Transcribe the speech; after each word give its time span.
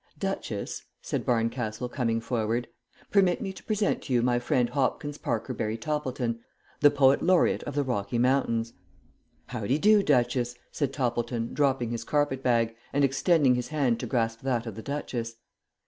"Duchess," 0.17 0.81
said 0.99 1.27
Barncastle, 1.27 1.87
coming 1.87 2.19
forward, 2.21 2.67
"permit 3.11 3.39
me 3.39 3.53
to 3.53 3.63
present 3.63 4.01
to 4.01 4.13
you 4.13 4.23
my 4.23 4.39
friend 4.39 4.67
Hopkins 4.71 5.19
Parkerberry 5.19 5.77
Toppleton, 5.77 6.39
the 6.79 6.89
Poet 6.89 7.21
Laureate 7.21 7.61
of 7.65 7.75
the 7.75 7.83
Rocky 7.83 8.17
Mountains." 8.17 8.73
"Howdy 9.45 9.77
do, 9.77 10.01
Duchess," 10.01 10.55
said 10.71 10.91
Toppleton, 10.91 11.53
dropping 11.53 11.91
his 11.91 12.03
carpet 12.03 12.41
bag, 12.41 12.75
and 12.91 13.03
extending 13.05 13.53
his 13.53 13.67
hand 13.67 13.99
to 13.99 14.07
grasp 14.07 14.41
that 14.41 14.65
of 14.65 14.73
the 14.73 14.81
Duchess. 14.81 15.35